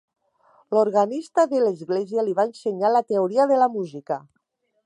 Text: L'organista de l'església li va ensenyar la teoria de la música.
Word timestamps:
L'organista 0.75 1.45
de 1.51 1.59
l'església 1.65 2.25
li 2.29 2.35
va 2.41 2.49
ensenyar 2.53 2.93
la 2.97 3.05
teoria 3.13 3.49
de 3.53 3.65
la 3.65 3.73
música. 3.79 4.23